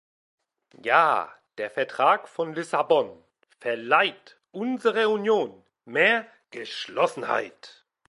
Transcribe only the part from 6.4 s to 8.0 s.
Geschlossenheit.